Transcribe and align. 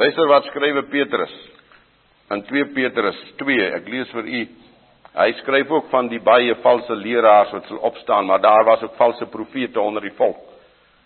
Luister 0.00 0.24
wat 0.30 0.46
skrywe 0.48 0.86
Petrus 0.88 1.32
in 2.32 2.40
2 2.48 2.70
Petrus 2.72 3.18
2. 3.36 3.64
Ek 3.76 3.88
lees 3.92 4.08
vir 4.16 4.28
u. 4.32 4.38
Hy 5.12 5.26
skryf 5.42 5.72
ook 5.74 5.90
van 5.92 6.08
die 6.08 6.22
baie 6.24 6.54
valse 6.62 6.96
leraars 6.96 7.52
wat 7.52 7.66
sal 7.68 7.82
opstaan, 7.84 8.24
maar 8.30 8.40
daar 8.40 8.64
was 8.64 8.80
ook 8.86 8.94
valse 8.96 9.28
profete 9.28 9.80
onder 9.80 10.06
die 10.06 10.14
volk. 10.16 10.38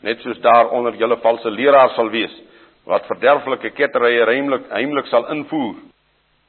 Net 0.07 0.23
soos 0.23 0.39
daar 0.45 0.71
onder 0.77 0.95
julle 1.01 1.19
valse 1.25 1.51
leraars 1.51 1.97
sal 1.99 2.13
wees 2.15 2.37
wat 2.87 3.09
verderflike 3.11 3.73
ketterye 3.75 4.29
heimlik 4.29 4.71
heimlik 4.71 5.11
sal 5.11 5.27
invoer 5.33 5.75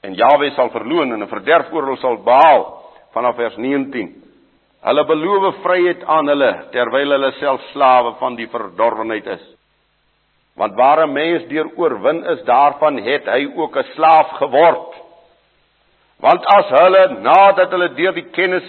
en 0.04 0.14
Jawe 0.20 0.52
sal 0.54 0.70
verloon 0.70 1.16
en 1.16 1.24
'n 1.24 1.32
verderf 1.32 1.74
oor 1.74 1.88
hulle 1.88 2.02
sal 2.04 2.22
behaal 2.22 2.64
vanaf 3.14 3.36
vers 3.42 3.58
19. 3.58 4.14
Hulle 4.84 5.06
beloof 5.06 5.64
vryheid 5.64 6.04
aan 6.04 6.28
hulle 6.28 6.54
terwyl 6.72 7.12
hulle 7.12 7.32
self 7.40 7.62
slawe 7.72 8.16
van 8.20 8.36
die 8.36 8.48
verdorwenheid 8.48 9.28
is. 9.28 9.56
Want 10.56 10.76
waar 10.76 11.04
'n 11.04 11.12
mens 11.12 11.48
deur 11.48 11.70
oorwin 11.76 12.24
is, 12.24 12.44
daarvan 12.44 12.98
het 12.98 13.26
hy 13.26 13.52
ook 13.56 13.78
'n 13.78 13.92
slaaf 13.94 14.30
geword. 14.30 14.96
Want 16.20 16.46
as 16.46 16.70
hulle 16.70 17.20
nadat 17.20 17.72
hulle 17.72 17.94
deur 17.94 18.14
die 18.14 18.30
kennis 18.32 18.68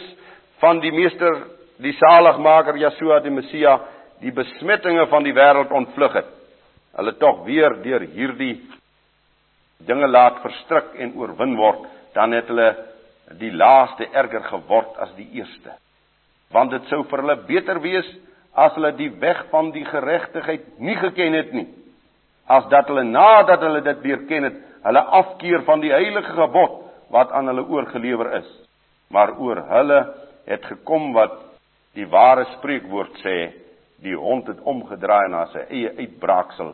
van 0.58 0.80
die 0.80 0.92
meester, 0.92 1.46
die 1.78 1.92
saligmaker 1.92 2.76
Yeshua 2.76 3.20
die 3.20 3.30
Messia, 3.30 3.80
die 4.20 4.32
besmettinge 4.32 5.06
van 5.06 5.22
die 5.22 5.32
wêreld 5.32 5.70
ontvlug 5.70 6.12
het, 6.12 6.30
hulle 6.96 7.16
tog 7.16 7.44
weer 7.44 7.82
deur 7.82 8.00
hierdie 8.00 8.60
dinge 9.78 10.08
laat 10.08 10.40
verstrik 10.40 10.94
en 10.98 11.14
oorwin 11.14 11.56
word, 11.56 11.84
dan 12.14 12.32
het 12.32 12.48
hulle 12.48 12.70
die 13.38 13.52
laaste 13.52 14.08
erger 14.12 14.42
geword 14.42 14.96
as 14.98 15.12
die 15.16 15.28
eerste. 15.32 15.74
Want 16.50 16.70
dit 16.70 16.84
sou 16.88 17.02
vir 17.10 17.22
hulle 17.24 17.36
beter 17.48 17.80
wees 17.80 18.08
as 18.56 18.72
hulle 18.78 18.92
die 18.96 19.10
weg 19.20 19.44
van 19.52 19.70
die 19.74 19.84
geregtigheid 19.84 20.78
nie 20.80 20.96
geken 20.96 21.34
het 21.36 21.52
nie. 21.52 21.66
As 22.48 22.64
dat 22.72 22.88
hulle 22.88 23.04
nadat 23.04 23.60
hulle 23.60 23.82
dit 23.84 24.04
weer 24.04 24.22
ken 24.30 24.48
het 24.48 24.62
hulle 24.86 25.02
afkeer 25.18 25.64
van 25.66 25.82
die 25.82 25.92
heilige 25.92 26.32
gebod 26.38 26.78
wat 27.12 27.32
aan 27.34 27.50
hulle 27.50 27.66
oorgelewer 27.68 28.32
is. 28.38 28.48
Maar 29.12 29.34
oor 29.38 29.60
hulle 29.70 30.00
het 30.46 30.64
gekom 30.64 31.12
wat 31.16 31.34
die 31.98 32.06
ware 32.08 32.46
spreekwoord 32.56 33.20
sê 33.24 33.36
die 34.04 34.16
hond 34.16 34.48
het 34.48 34.62
omgedraai 34.64 35.28
na 35.32 35.46
sy 35.52 35.64
eie 35.68 35.92
uitbraaksel 35.98 36.72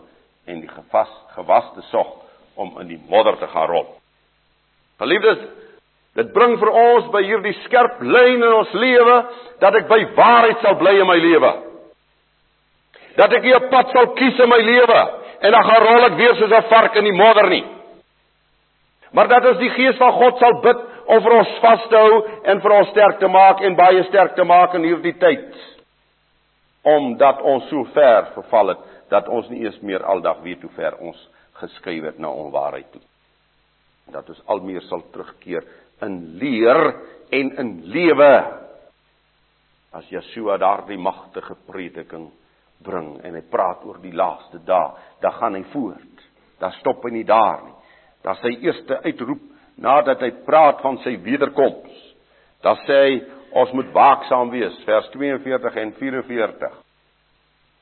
en 0.51 0.63
die 0.63 0.71
gevas 0.71 1.11
gewaste 1.35 1.83
sog 1.91 2.15
om 2.61 2.77
in 2.83 2.91
die 2.91 3.01
modder 3.09 3.39
te 3.41 3.49
gaan 3.51 3.69
rol. 3.71 3.91
Geliefdes 5.03 5.43
Dit 6.13 6.29
bring 6.35 6.59
vir 6.61 6.69
ons 6.69 7.07
by 7.09 7.23
hierdie 7.25 7.55
skerp 7.63 8.03
lyn 8.05 8.43
in 8.43 8.53
ons 8.53 8.73
lewe 8.77 9.15
dat 9.63 9.79
ek 9.79 9.87
by 9.89 10.03
waarheid 10.13 10.59
sal 10.61 10.75
bly 10.77 10.93
in 11.01 11.09
my 11.09 11.17
lewe 11.17 11.53
dat 13.17 13.33
ek 13.33 13.45
'n 13.45 13.69
pad 13.69 13.91
sal 13.93 14.07
kies 14.15 14.39
in 14.39 14.49
my 14.49 14.61
lewe 14.61 15.01
en 15.41 15.51
dan 15.51 15.65
gaan 15.65 15.83
rol 15.83 16.05
ek 16.05 16.17
weer 16.17 16.35
soos 16.35 16.51
'n 16.51 16.69
vark 16.69 16.95
in 16.95 17.05
die 17.05 17.19
modder 17.19 17.49
nie. 17.49 17.65
Maar 19.13 19.29
dat 19.29 19.47
ons 19.47 19.59
die 19.59 19.71
gees 19.71 19.97
van 19.97 20.13
God 20.13 20.39
sal 20.39 20.61
bid 20.61 20.79
om 21.07 21.23
vir 21.23 21.33
ons 21.33 21.59
vas 21.61 21.89
te 21.89 21.97
hou 21.97 22.23
en 22.45 22.61
vir 22.61 22.73
ons 22.73 22.89
sterk 22.89 23.19
te 23.19 23.29
maak 23.29 23.61
en 23.61 23.77
baie 23.77 24.03
sterk 24.09 24.35
te 24.35 24.45
maak 24.45 24.75
in 24.75 24.87
hierdie 24.89 25.19
tyd. 25.19 25.55
Omdat 26.83 27.43
ons 27.43 27.69
so 27.69 27.85
ver 27.93 28.33
verval 28.35 28.69
het 28.69 28.79
dat 29.13 29.29
ons 29.29 29.49
nie 29.53 29.65
eens 29.65 29.81
meer 29.81 30.05
aldag 30.05 30.41
weet 30.43 30.63
hoe 30.63 30.73
ver 30.77 30.97
ons 30.99 31.29
geskuif 31.61 32.05
het 32.05 32.19
na 32.19 32.29
onwaarheid 32.29 32.89
toe. 32.93 33.03
Dat 34.13 34.29
ons 34.29 34.43
al 34.47 34.61
meer 34.65 34.83
sal 34.89 35.05
terugkeer 35.13 35.67
in 36.03 36.39
leer 36.41 36.95
en 37.31 37.53
in 37.59 37.73
lewe. 37.85 38.33
As 39.93 40.09
Yeshua 40.09 40.57
daardie 40.57 40.99
magtige 40.99 41.55
prediking 41.69 42.31
bring 42.85 43.17
en 43.25 43.37
hy 43.37 43.43
praat 43.51 43.85
oor 43.87 44.01
die 44.03 44.15
laaste 44.17 44.61
dae, 44.67 44.93
dan 45.23 45.37
gaan 45.39 45.57
hy 45.59 45.63
voort. 45.73 46.27
Dan 46.61 46.75
stop 46.81 47.05
hy 47.07 47.13
nie 47.17 47.27
daar 47.27 47.63
nie. 47.65 47.75
Dan 48.23 48.39
sy 48.43 48.55
eerste 48.63 49.01
uitroep 49.07 49.43
nadat 49.83 50.23
hy 50.23 50.31
praat 50.47 50.83
van 50.85 50.99
sy 51.03 51.17
wederkoms. 51.25 51.93
Dan 52.63 52.79
sê 52.87 52.99
hy 53.07 53.15
ons 53.59 53.73
moet 53.77 53.91
waaksaam 53.93 54.53
wees, 54.53 54.77
vers 54.87 55.09
42 55.13 55.79
en 55.83 55.95
44 55.99 56.79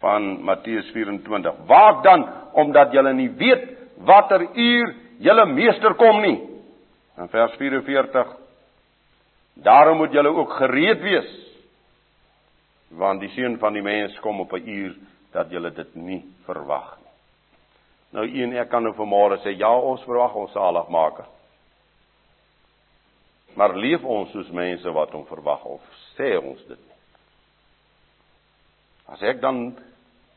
van 0.00 0.28
Matteus 0.48 0.88
24. 0.94 1.64
Waak 1.68 2.04
dan 2.06 2.24
omdat 2.58 2.94
julle 2.96 3.12
nie 3.14 3.28
weet 3.38 3.68
watter 4.08 4.46
uur 4.48 4.94
julle 5.20 5.46
meester 5.52 5.94
kom 6.00 6.22
nie. 6.24 6.38
In 7.20 7.28
vers 7.28 7.52
44 7.60 8.38
Daarom 9.62 9.96
moet 9.96 10.12
julle 10.12 10.28
ook 10.28 10.52
gereed 10.52 11.00
wees 11.00 11.30
want 12.90 13.20
die 13.20 13.30
seun 13.34 13.58
van 13.58 13.72
die 13.72 13.82
mens 13.82 14.18
kom 14.20 14.40
op 14.40 14.52
'n 14.52 14.68
uur 14.68 14.96
dat 15.32 15.50
jy 15.50 15.70
dit 15.70 15.94
nie 15.94 16.24
verwag 16.44 16.96
nie. 16.98 17.12
Nou 18.10 18.26
een 18.26 18.56
ek 18.56 18.68
kan 18.68 18.82
nou 18.82 18.94
vanmôre 18.94 19.38
sê 19.42 19.56
ja, 19.58 19.70
ons 19.78 20.02
verwag 20.02 20.34
ons 20.34 20.52
saligmaker. 20.52 21.24
Maar 23.54 23.76
leef 23.76 24.04
ons 24.04 24.30
soos 24.30 24.50
mense 24.50 24.90
wat 24.90 25.10
hom 25.10 25.26
verwag 25.26 25.64
of 25.64 25.80
sê 26.16 26.36
ons 26.38 26.66
dit 26.66 26.78
nie? 26.78 26.98
As 29.06 29.22
ek 29.22 29.40
dan 29.40 29.76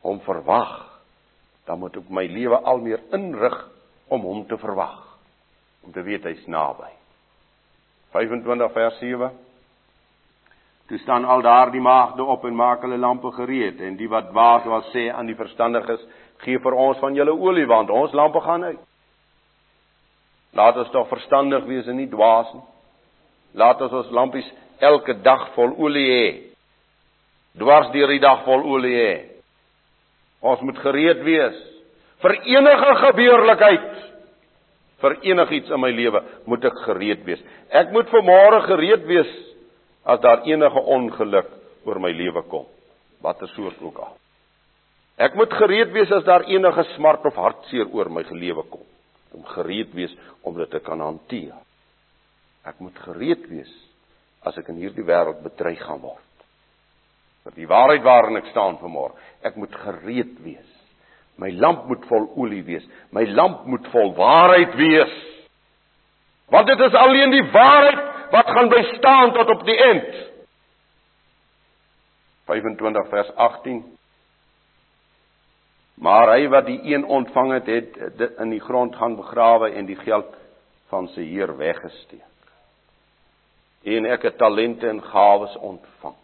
hom 0.02 0.20
verwag, 0.20 1.00
dan 1.66 1.78
moet 1.78 1.96
ek 1.96 2.10
my 2.10 2.26
lewe 2.26 2.58
al 2.58 2.78
meer 2.78 3.00
inrig 3.12 3.56
om 4.08 4.20
hom 4.20 4.46
te 4.46 4.58
verwag. 4.60 5.00
Om 5.82 5.92
te 5.92 6.02
weet 6.02 6.24
hy's 6.24 6.46
naby. 6.46 6.90
25 8.12 8.72
vers 8.72 8.98
7 8.98 9.30
Toe 10.88 10.98
staan 10.98 11.24
al 11.24 11.40
daardie 11.42 11.80
maagde 11.80 12.24
op 12.24 12.44
en 12.44 12.54
maak 12.54 12.82
hulle 12.84 12.98
lampe 13.00 13.30
gereed 13.32 13.80
en 13.80 13.96
die 13.96 14.08
wat 14.08 14.28
dwaas 14.32 14.66
was 14.68 14.90
sê 14.92 15.08
aan 15.08 15.26
die 15.26 15.38
verstandiges 15.38 16.02
gee 16.44 16.60
vir 16.60 16.76
ons 16.76 16.98
van 17.00 17.14
julle 17.16 17.32
olie 17.32 17.64
want 17.66 17.90
ons 17.90 18.12
lampe 18.12 18.40
gaan 18.44 18.64
uit. 18.64 18.80
Laat 20.54 20.76
ons 20.76 20.90
tog 20.92 21.08
verstandig 21.08 21.64
wees 21.66 21.88
en 21.88 21.96
nie 21.96 22.10
dwaas 22.10 22.52
nie. 22.54 22.64
Laat 23.58 23.80
ons 23.86 23.96
ons 24.02 24.12
lampies 24.12 24.50
elke 24.84 25.16
dag 25.24 25.48
vol 25.54 25.72
olie 25.86 26.04
hê. 26.10 26.26
Dwars 27.58 27.88
deur 27.94 28.12
die 28.12 28.22
dag 28.22 28.44
vol 28.44 28.66
olie 28.76 28.94
hê. 28.98 29.14
Ons 30.44 30.60
moet 30.66 30.78
gereed 30.84 31.24
wees 31.24 31.56
vir 32.20 32.36
enige 32.44 32.92
gebeurlikheid. 33.06 33.90
Vir 35.00 35.16
enigiets 35.32 35.72
in 35.72 35.80
my 35.80 35.90
lewe 35.94 36.20
moet 36.48 36.64
ek 36.68 36.76
gereed 36.84 37.24
wees. 37.24 37.40
Ek 37.72 37.90
moet 37.92 38.10
vir 38.12 38.24
môre 38.26 38.60
gereed 38.68 39.08
wees 39.08 39.32
as 40.04 40.20
daar 40.20 40.44
enige 40.48 40.80
ongeluk 40.80 41.50
oor 41.84 42.00
my 42.00 42.12
lewe 42.12 42.42
kom, 42.48 42.66
watter 43.24 43.48
soort 43.54 43.80
ook 43.82 43.98
al. 44.04 44.16
Ek 45.16 45.36
moet 45.38 45.52
gereed 45.54 45.92
wees 45.94 46.10
as 46.12 46.26
daar 46.26 46.46
enige 46.50 46.84
smart 46.94 47.24
of 47.24 47.36
hartseer 47.38 47.88
oor 47.94 48.10
my 48.10 48.24
lewe 48.30 48.64
kom, 48.70 48.84
om 49.32 49.44
gereed 49.54 49.92
wees 49.94 50.14
om 50.42 50.56
dit 50.58 50.70
te 50.70 50.80
kan 50.80 51.00
hanteer. 51.00 51.54
Ek 52.64 52.80
moet 52.80 52.96
gereed 53.06 53.48
wees 53.50 53.72
as 54.44 54.56
ek 54.60 54.68
in 54.72 54.80
hierdie 54.82 55.06
wêreld 55.06 55.42
bedreig 55.44 55.80
gaan 55.84 56.02
word. 56.02 56.20
vir 57.44 57.52
die 57.58 57.68
waarheid 57.68 58.00
waarin 58.04 58.40
ek 58.40 58.46
staan 58.52 58.78
vanmôre. 58.80 59.12
Ek 59.44 59.56
moet 59.60 59.74
gereed 59.76 60.32
wees. 60.40 60.70
My 61.36 61.50
lamp 61.52 61.84
moet 61.90 62.04
vol 62.08 62.24
olie 62.40 62.62
wees. 62.64 62.84
My 63.12 63.26
lamp 63.36 63.66
moet 63.68 63.84
vol 63.92 64.14
waarheid 64.16 64.72
wees. 64.80 65.14
Want 66.48 66.70
dit 66.72 66.80
is 66.86 66.96
alleen 66.96 67.34
die 67.34 67.44
waarheid 67.52 68.13
wat 68.34 68.50
gaan 68.50 68.68
bestaan 68.68 69.32
tot 69.32 69.50
op 69.54 69.66
die 69.66 69.76
eind. 69.78 70.14
25 72.50 73.08
vers 73.08 73.34
18 73.34 73.82
Maar 75.94 76.32
hy 76.34 76.48
wat 76.50 76.66
die 76.66 76.80
een 76.82 77.04
ontvang 77.04 77.52
het, 77.52 77.66
het 77.66 78.18
dit 78.18 78.38
in 78.42 78.50
die 78.50 78.60
grond 78.60 78.96
gaan 78.96 79.16
begrawe 79.16 79.70
en 79.70 79.86
die 79.86 79.96
geld 79.96 80.32
van 80.90 81.06
sy 81.14 81.22
heer 81.28 81.54
weggesteek. 81.56 82.22
En 83.84 84.08
ek 84.10 84.26
het 84.26 84.38
talente 84.40 84.88
en 84.88 85.02
gawes 85.04 85.54
ontvang. 85.56 86.16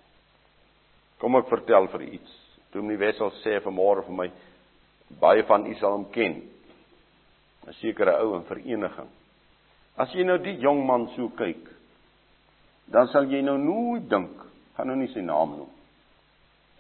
Kom 1.21 1.37
ek 1.39 1.51
vertel 1.53 1.87
vir 1.93 2.07
iets. 2.17 2.37
Toe 2.73 2.83
my 2.83 2.97
wessel 2.99 3.31
sê 3.45 3.59
vanmôre 3.63 4.07
vir 4.09 4.17
my 4.17 4.29
baie 5.21 5.45
van 5.47 5.67
u 5.69 5.75
sal 5.79 5.99
hom 5.99 6.07
ken. 6.11 6.41
'n 7.67 7.73
Sekere 7.79 8.17
ou 8.25 8.35
in 8.37 8.47
vereniging. 8.49 9.11
As 9.97 10.13
jy 10.15 10.25
nou 10.25 10.39
die 10.39 10.57
jong 10.59 10.87
man 10.87 11.09
so 11.17 11.29
kyk, 11.37 11.69
dan 12.91 13.09
sal 13.13 13.29
jy 13.31 13.41
nou 13.47 13.57
nooit 13.59 14.09
dink, 14.11 14.43
gaan 14.77 14.91
nou 14.91 14.99
nie 14.99 15.11
sy 15.13 15.23
naam 15.23 15.55
noem. 15.59 15.71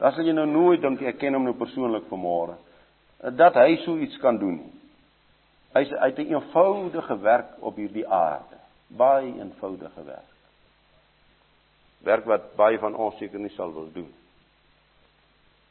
Dan 0.00 0.14
sal 0.16 0.26
jy 0.26 0.34
nou 0.34 0.46
nooit 0.48 0.82
dink 0.82 1.02
ek 1.06 1.20
ken 1.20 1.36
hom 1.36 1.46
nou 1.46 1.56
persoonlik 1.58 2.08
vanmôre 2.10 2.58
dat 3.36 3.58
hy 3.60 3.76
so 3.84 3.98
iets 4.00 4.16
kan 4.22 4.38
doen. 4.40 4.62
Hy's 5.74 5.92
uit 5.92 6.18
'n 6.18 6.32
eenvoudige 6.32 7.18
werk 7.20 7.50
op 7.60 7.76
hierdie 7.76 8.06
aarde, 8.08 8.56
baie 8.86 9.34
eenvoudige 9.38 10.04
werk. 10.04 10.32
Werk 12.02 12.24
wat 12.24 12.56
baie 12.56 12.78
van 12.78 12.94
ons 12.94 13.18
seker 13.18 13.38
nie 13.38 13.52
sal 13.54 13.72
wil 13.72 13.92
doen. 13.92 14.12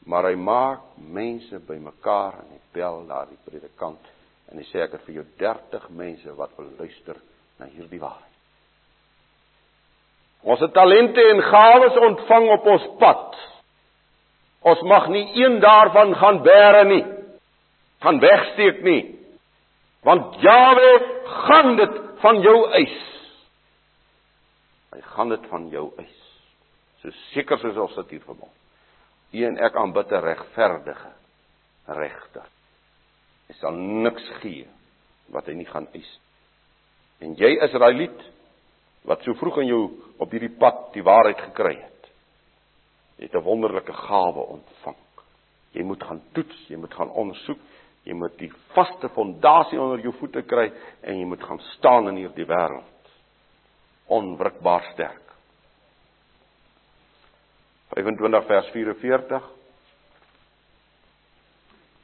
Maar 0.06 0.24
hy 0.24 0.34
maak 0.34 0.80
mense 0.96 1.58
bymekaar 1.58 2.32
en 2.32 2.48
hy 2.50 2.60
bel 2.72 3.06
daar 3.06 3.26
die 3.28 3.42
predikant 3.44 4.06
en 4.48 4.58
hy 4.58 4.64
sê 4.64 4.80
ek 4.82 4.92
het 4.92 5.02
vir 5.02 5.14
jou 5.14 5.26
30 5.36 5.88
mense 5.90 6.34
wat 6.34 6.56
wil 6.56 6.70
luister 6.78 7.16
na 7.58 7.66
hierdie 7.66 8.00
waarheid. 8.00 8.29
Ons 10.50 10.62
het 10.64 10.72
talente 10.74 11.22
en 11.32 11.42
gawes 11.46 11.96
ontvang 12.08 12.48
op 12.56 12.66
ons 12.72 12.86
pad. 12.98 13.38
Ons 14.66 14.80
mag 14.88 15.06
nie 15.12 15.24
een 15.38 15.60
daarvan 15.62 16.14
gaan 16.18 16.40
bære 16.44 16.84
nie. 16.88 17.04
Gaan 18.02 18.18
wegsteek 18.20 18.80
nie. 18.82 19.02
Want 20.02 20.40
Jawe 20.42 20.90
gaan 21.46 21.76
dit 21.76 22.00
van 22.22 22.40
jou 22.42 22.56
eis. 22.80 22.98
Hy 24.90 25.02
gaan 25.14 25.30
dit 25.30 25.46
van 25.52 25.68
jou 25.70 25.86
eis. 26.00 26.16
So 27.00 27.14
seker 27.30 27.60
soos 27.60 27.78
ons 27.80 27.94
dit 28.02 28.16
hier 28.16 28.24
verbond. 28.24 28.52
U 29.30 29.44
en 29.46 29.58
ek 29.62 29.76
aanbid 29.78 30.10
'n 30.12 30.24
regverdige 30.24 31.12
regter. 31.86 32.46
Hy 33.48 33.54
sal 33.54 33.72
niks 33.72 34.26
gee 34.40 34.66
wat 35.30 35.46
hy 35.46 35.54
nie 35.54 35.70
gaan 35.70 35.86
eis. 35.94 36.18
En 37.20 37.34
jy 37.34 37.56
Israeliet 37.62 38.20
wat 39.08 39.22
so 39.24 39.34
vroeg 39.34 39.62
in 39.62 39.70
jou 39.70 39.82
op 40.20 40.32
hierdie 40.34 40.52
pad 40.58 40.90
die 40.94 41.04
waarheid 41.04 41.40
gekry 41.40 41.76
het, 41.76 42.10
het 43.18 43.34
'n 43.34 43.44
wonderlike 43.44 43.92
gawe 43.92 44.42
ontvang. 44.56 44.96
Jy 45.72 45.82
moet 45.82 46.02
gaan 46.02 46.22
toets, 46.32 46.68
jy 46.68 46.76
moet 46.76 46.94
gaan 46.94 47.10
ondersoek, 47.10 47.58
jy 48.04 48.12
moet 48.12 48.38
die 48.38 48.52
vaste 48.74 49.08
fondasie 49.08 49.80
onder 49.80 50.00
jou 50.00 50.12
voete 50.12 50.42
kry 50.42 50.72
en 51.02 51.18
jy 51.18 51.24
moet 51.24 51.42
gaan 51.42 51.60
staan 51.60 52.08
in 52.08 52.16
hierdie 52.16 52.46
wêreld. 52.46 53.10
Onwrikbaar 54.06 54.82
sterk. 54.92 55.30
25 57.94 58.46
vers 58.46 58.70
44 58.70 59.50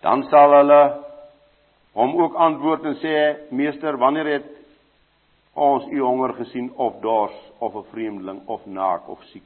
Dan 0.00 0.22
sal 0.30 0.52
hulle 0.52 0.80
hom 1.96 2.16
ook 2.20 2.34
antwoord 2.34 2.84
en 2.84 2.98
sê 3.00 3.14
meester 3.50 3.96
wanneer 3.98 4.28
het 4.36 4.55
ons 5.56 5.90
u 5.90 6.00
honger 6.00 6.34
gesien 6.34 6.72
of 6.76 7.00
dors 7.00 7.36
of 7.58 7.74
'n 7.74 7.90
vreemdeling 7.90 8.46
of 8.46 8.66
naak 8.66 9.08
of 9.08 9.22
siek 9.32 9.44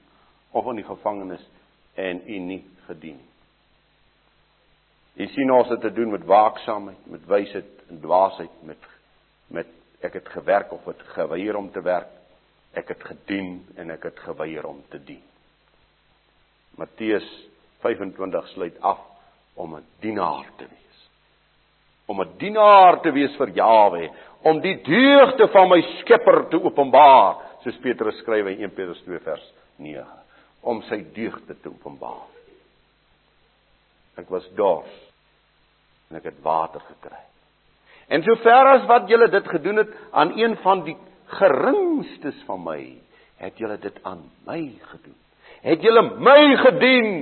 of 0.51 0.67
in 0.67 0.77
die 0.77 0.85
gevangenis 0.85 1.51
en 1.95 2.23
u 2.27 2.39
nie 2.39 2.65
gedien 2.87 3.21
Jy 5.21 5.27
sien 5.35 5.51
ons 5.53 5.69
het 5.69 5.83
te 5.85 5.91
doen 5.93 6.13
met 6.15 6.25
waaksaamheid, 6.25 7.07
met 7.13 7.27
wysheid 7.29 7.85
en 7.89 8.01
dwaasheid, 8.01 8.63
met 8.65 8.89
met 9.51 9.67
ek 10.07 10.15
het 10.15 10.29
gewerk 10.31 10.71
of 10.73 10.85
het 10.87 11.01
geweier 11.17 11.57
om 11.59 11.67
te 11.75 11.83
werk. 11.83 12.09
Ek 12.73 12.89
het 12.89 13.03
gedien 13.05 13.67
en 13.75 13.91
ek 13.91 14.05
het 14.07 14.21
geweier 14.23 14.65
om 14.65 14.79
te 14.89 15.01
dien. 15.05 15.23
Matteus 16.79 17.27
25 17.83 18.49
sluit 18.55 18.79
af 18.81 19.01
om 19.55 19.75
'n 19.77 19.85
dienaar 20.01 20.47
te 20.57 20.69
wees. 20.71 20.90
Om 22.11 22.23
'n 22.23 22.33
dienaar 22.43 23.01
te 23.05 23.13
wees 23.15 23.37
vir 23.39 23.53
Jawe, 23.55 24.11
om 24.43 24.61
die 24.61 24.77
deugde 24.83 25.47
van 25.53 25.69
my 25.69 25.81
Skepper 26.01 26.49
te 26.51 26.59
openbaar, 26.59 27.37
soos 27.63 27.79
Petrus 27.83 28.19
skryf 28.19 28.47
in 28.51 28.65
1 28.65 28.75
Petrus 28.75 29.03
2 29.07 29.19
vers 29.23 29.47
9, 29.77 30.07
om 30.61 30.83
sy 30.89 31.05
deugde 31.15 31.55
te 31.61 31.69
openbaar. 31.69 32.27
Ek 34.19 34.29
was 34.29 34.49
dors 34.57 34.91
en 36.11 36.19
ek 36.19 36.27
het 36.33 36.43
water 36.43 36.83
gekry. 36.89 37.23
En 38.11 38.25
sover 38.27 38.73
as 38.75 38.87
wat 38.91 39.09
julle 39.09 39.29
dit 39.31 39.49
gedoen 39.49 39.85
het 39.85 39.91
aan 40.11 40.35
een 40.39 40.57
van 40.65 40.83
die 40.85 40.97
geringstes 41.39 42.43
van 42.49 42.65
my, 42.65 42.81
het 43.39 43.59
julle 43.59 43.79
dit 43.79 44.01
aan 44.03 44.25
my 44.47 44.61
gedoen. 44.91 45.19
Het 45.63 45.83
julle 45.83 46.03
my 46.19 46.57
gedien 46.57 47.13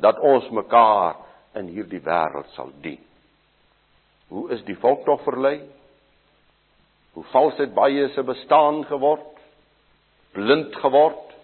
dat 0.00 0.20
ons 0.20 0.46
mekaar 0.54 1.18
in 1.58 1.72
hierdie 1.74 2.00
wêreld 2.00 2.54
sal 2.54 2.70
dien. 2.84 3.00
Hoe 4.32 4.48
is 4.54 4.62
die 4.64 4.76
volk 4.80 5.04
tog 5.04 5.20
verlei? 5.26 5.58
Hoe 7.12 7.24
vals 7.34 7.58
het 7.60 7.74
baie 7.76 8.08
se 8.14 8.22
bestaan 8.24 8.80
geword? 8.88 9.28
Blind 10.32 10.76
geword? 10.80 11.34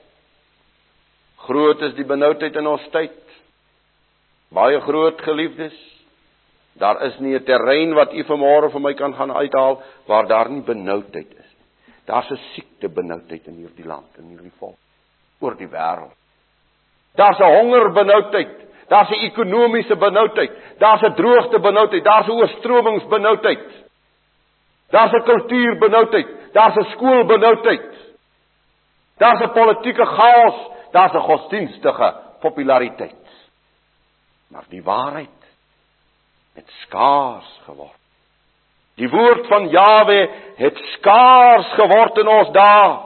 Groot 1.44 1.85
is 1.85 1.94
die 1.99 2.06
benoudheid 2.08 2.56
in 2.56 2.67
ons 2.67 2.87
tyd. 2.94 3.19
Baie 4.56 4.81
groot 4.81 5.20
geliefdes. 5.20 5.76
Daar 6.81 7.02
is 7.05 7.19
nie 7.20 7.35
'n 7.35 7.44
terrein 7.44 7.94
wat 7.94 8.14
u 8.14 8.25
vanmôre 8.25 8.70
vir 8.73 8.81
my 8.81 8.94
kan 8.94 9.14
gaan 9.14 9.31
uithaal 9.31 9.82
waar 10.06 10.26
daar 10.26 10.50
nie 10.50 10.62
benoudheid 10.62 11.31
is 11.31 11.50
nie. 11.58 11.94
Daar's 12.06 12.31
'n 12.31 12.41
siekte 12.55 12.88
benoudheid 12.88 13.46
in 13.46 13.55
hierdie 13.55 13.87
land, 13.87 14.19
in 14.19 14.25
hierdie 14.25 14.56
volk, 14.58 14.79
oor 15.41 15.56
die 15.56 15.69
wêreld. 15.69 16.17
Daar's 17.14 17.38
'n 17.38 17.56
honger 17.56 17.93
benoudheid, 17.93 18.68
daar's 18.88 19.11
'n 19.11 19.25
ekonomiese 19.25 19.96
benoudheid, 19.96 20.52
daar's 20.79 21.02
'n 21.02 21.14
droogte 21.14 21.61
benoudheid, 21.61 22.05
daar's 22.05 22.26
'n 22.26 22.31
oorstromings 22.31 23.06
benoudheid. 23.06 23.87
Daar's 24.90 25.12
'n 25.12 25.23
kultuur 25.23 25.79
benoudheid, 25.79 26.29
daar's 26.52 26.76
'n 26.76 26.90
skool 26.90 27.25
benoudheid. 27.25 27.94
Daar's 29.19 29.40
'n 29.40 29.52
politieke 29.52 30.06
chaos, 30.06 30.70
daar's 30.93 31.12
'n 31.12 31.29
godsdienstige 31.31 32.14
populariteit. 32.40 33.26
Maar 34.49 34.64
die 34.69 34.82
waarheid 34.82 35.29
het 36.55 36.70
skaars 36.70 37.61
geword. 37.64 38.00
Die 38.94 39.11
woord 39.11 39.46
van 39.46 39.69
Jawe 39.69 40.31
het 40.56 40.76
skaars 40.76 41.73
geword 41.73 42.19
in 42.19 42.29
ons 42.29 42.50
dae. 42.50 42.99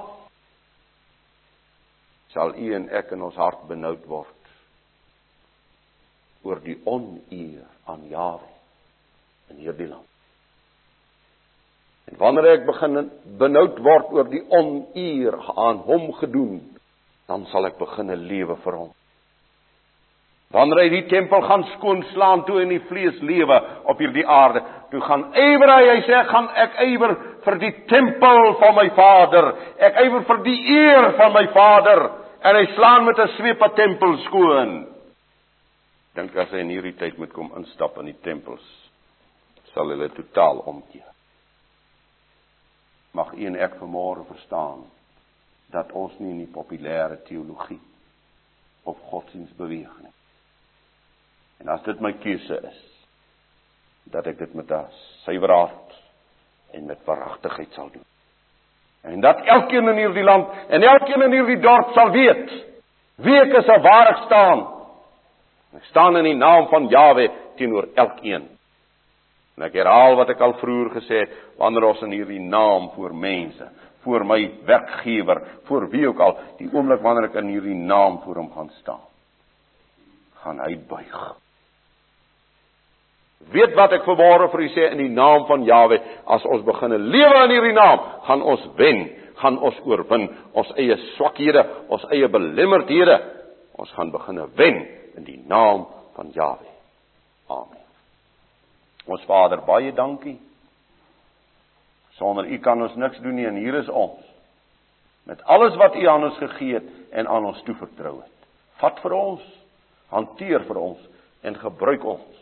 Sal 2.27 2.55
u 2.57 2.75
en 2.75 2.89
ek 2.89 3.11
in 3.11 3.23
ons 3.23 3.35
hart 3.35 3.67
benoud 3.69 4.05
word 4.07 4.42
oor 6.43 6.61
die 6.65 6.79
oneer 6.85 7.67
aan 7.87 8.09
Jawe 8.11 8.51
in 9.51 9.63
hierdie 9.63 9.89
land. 9.89 10.09
En 12.11 12.19
wanneer 12.19 12.51
ek 12.57 12.67
begin 12.67 13.11
benoud 13.39 13.79
word 13.85 14.11
oor 14.13 14.31
die 14.31 14.43
oneer 14.51 15.39
aan 15.57 15.85
hom 15.87 16.11
gedoen, 16.19 16.61
dan 17.31 17.47
sal 17.53 17.69
ek 17.69 17.79
begin 17.79 18.11
lewe 18.27 18.57
vir 18.65 18.79
hom. 18.81 18.91
Wanneer 20.53 20.83
hy 20.83 20.89
die 20.93 21.07
tempel 21.09 21.41
gaan 21.49 21.63
skoonslaan 21.79 22.43
toe 22.45 22.59
in 22.61 22.75
die 22.75 22.83
vlees 22.91 23.21
lewe 23.25 23.57
op 23.89 24.01
hierdie 24.03 24.27
aarde, 24.29 24.61
toe 24.93 25.01
gaan 25.01 25.31
ywer 25.33 25.71
hy, 25.73 25.85
hy 25.89 26.01
sê 26.05 26.19
gaan 26.29 26.51
ek 26.61 26.75
ywer 26.91 27.15
vir 27.47 27.57
die 27.63 27.73
tempel 27.89 28.51
van 28.61 28.75
my 28.77 28.89
Vader. 28.99 29.49
Ek 29.81 30.03
ywer 30.05 30.27
vir 30.29 30.43
die 30.45 30.59
eer 30.75 31.09
van 31.17 31.33
my 31.33 31.47
Vader 31.55 32.05
en 32.43 32.59
hy 32.59 32.67
slaan 32.75 33.07
met 33.07 33.19
'n 33.19 33.33
sweep 33.39 33.63
'n 33.63 33.77
tempel 33.77 34.17
skoon. 34.27 34.73
Dink 36.17 36.37
as 36.37 36.51
hy 36.53 36.61
in 36.61 36.73
hierdie 36.73 36.97
tyd 37.01 37.17
moet 37.21 37.33
kom 37.33 37.53
instap 37.57 37.97
in 38.03 38.11
die 38.11 38.19
tempels, 38.25 38.65
sal 39.73 39.89
hulle 39.89 40.11
totaal 40.13 40.61
omkeer. 40.69 41.09
Mag 43.17 43.33
u 43.37 43.47
en 43.49 43.57
ek 43.57 43.79
vanmôre 43.81 44.27
verstaan 44.29 44.85
dat 45.73 45.93
ons 45.97 46.13
nie 46.21 46.35
in 46.35 46.43
die 46.45 46.53
populêre 46.53 47.17
teologie 47.29 47.81
of 48.89 49.01
godsdienst 49.09 49.57
beweeg 49.57 49.93
nie. 50.03 50.13
En 51.63 51.73
as 51.73 51.85
dit 51.87 52.01
my 52.03 52.13
keuse 52.21 52.59
is 52.69 52.81
dat 54.13 54.27
ek 54.27 54.41
dit 54.43 54.55
met 54.59 54.73
suiwer 55.25 55.53
hart 55.55 55.97
en 56.77 56.89
met 56.89 57.05
verragtigheid 57.07 57.73
sal 57.77 57.93
doen. 57.93 58.05
En 59.03 59.21
dat 59.21 59.41
elkeen 59.47 59.89
in 59.89 60.01
hierdie 60.03 60.25
land 60.27 60.49
en 60.69 60.83
elkeen 60.83 61.23
in 61.23 61.37
hierdie 61.39 61.61
dorp 61.63 61.93
sal 61.95 62.11
weet 62.15 62.53
wie 63.23 63.39
ek 63.39 63.57
is 63.61 63.71
en 63.71 63.83
waar 63.83 64.13
ek 64.13 64.25
staan. 64.27 64.63
Ek 65.73 65.85
staan 65.89 66.19
in 66.21 66.29
die 66.29 66.37
naam 66.37 66.69
van 66.69 66.89
Jawe 66.93 67.29
teenoor 67.57 67.89
elkeen. 67.97 68.45
En 69.57 69.67
ek 69.67 69.77
herhaal 69.77 70.17
wat 70.21 70.33
ek 70.33 70.41
al 70.45 70.57
vroeër 70.61 70.91
gesê 70.99 71.23
het, 71.25 71.33
wanneer 71.61 71.87
ons 71.89 72.03
in 72.05 72.13
hierdie 72.17 72.41
naam 72.41 72.91
voor 72.95 73.15
mense, 73.17 73.69
voor 74.05 74.25
my 74.27 74.41
werkgewer, 74.69 75.43
voor 75.69 75.89
wie 75.93 76.07
ook 76.09 76.21
al, 76.21 76.37
die 76.59 76.69
oomblik 76.73 77.05
wanneer 77.05 77.31
ek 77.31 77.39
in 77.41 77.53
hierdie 77.55 77.79
naam 77.79 78.21
voor 78.25 78.41
hom 78.41 78.51
gaan 78.53 78.73
staan, 78.81 79.05
gaan 80.43 80.61
hy 80.65 80.77
buig. 80.89 81.19
Weet 83.53 83.77
wat 83.77 83.97
ek 83.97 84.07
vanmôre 84.07 84.49
vir 84.53 84.65
u 84.65 84.71
sê 84.73 84.89
in 84.93 85.03
die 85.03 85.13
naam 85.13 85.47
van 85.49 85.65
Jawe, 85.67 85.99
as 86.37 86.45
ons 86.49 86.65
begine 86.67 87.01
lewe 87.01 87.45
in 87.47 87.55
hierdie 87.57 87.77
naam, 87.77 88.09
gaan 88.29 88.45
ons 88.45 88.65
wen, 88.79 89.05
gaan 89.41 89.59
ons 89.59 89.79
oorwin 89.89 90.29
ons 90.59 90.73
eie 90.81 90.97
swakhede, 91.17 91.65
ons 91.93 92.05
eie 92.13 92.29
belemmerdhede. 92.31 93.17
Ons 93.81 93.93
gaan 93.97 94.13
begine 94.15 94.47
wen 94.59 94.83
in 95.17 95.25
die 95.25 95.41
naam 95.47 95.87
van 96.15 96.31
Jawe. 96.35 96.69
Amen. 97.47 97.87
Ons 99.07 99.25
Vader, 99.27 99.63
baie 99.67 99.93
dankie. 99.93 100.39
Sonder 102.19 102.47
U 102.47 102.59
kan 102.59 102.83
ons 102.83 102.95
niks 103.01 103.19
doen 103.25 103.35
nie 103.35 103.49
en 103.49 103.59
hier 103.59 103.81
is 103.81 103.89
ons 103.89 104.29
met 105.23 105.43
alles 105.47 105.77
wat 105.79 105.95
U 105.95 106.07
aan 106.11 106.25
ons 106.27 106.39
gegee 106.39 106.75
het 106.75 106.89
en 107.15 107.29
aan 107.31 107.45
ons 107.47 107.63
toevertrou 107.63 108.17
het. 108.19 108.47
Vat 108.83 108.99
vir 109.05 109.15
ons, 109.15 109.43
hanteer 110.11 110.65
vir 110.67 110.81
ons 110.81 111.05
en 111.47 111.59
gebruik 111.59 112.05
ons 112.05 112.41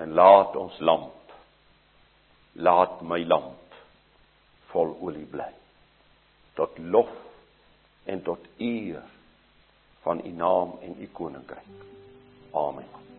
en 0.00 0.12
laat 0.16 0.56
ons 0.56 0.76
lamp 0.80 1.34
laat 2.66 3.00
my 3.06 3.20
lamp 3.28 3.80
vol 4.72 4.92
olie 5.06 5.26
bly 5.28 5.48
tot 6.58 6.78
lof 6.94 7.10
en 8.10 8.22
tot 8.26 8.46
eer 8.58 9.02
van 10.04 10.20
u 10.24 10.30
naam 10.30 10.72
en 10.82 10.96
u 11.00 11.08
koninkryk. 11.12 11.64
Amen 12.52 13.09